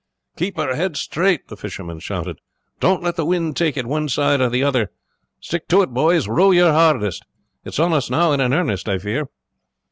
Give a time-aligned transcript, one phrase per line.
[0.35, 2.39] "Keep her head straight!" the fisherman shouted.
[2.79, 4.89] "Don't let the wind take it one side or the other.
[5.39, 7.23] Stick to it, boys; row your hardest;
[7.63, 9.29] it is on us now and in earnest, I fear."